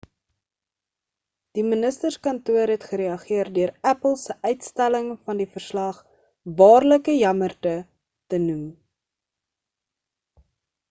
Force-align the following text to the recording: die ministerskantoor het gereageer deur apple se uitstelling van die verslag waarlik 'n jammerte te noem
die 1.57 1.63
ministerskantoor 1.71 2.71
het 2.75 2.85
gereageer 2.93 3.51
deur 3.57 3.73
apple 3.91 4.13
se 4.23 4.37
uitstelling 4.53 5.11
van 5.27 5.43
die 5.45 5.49
verslag 5.57 5.99
waarlik 6.61 7.11
'n 7.13 7.19
jammerte 7.21 7.75
te 8.35 8.41
noem 8.47 8.65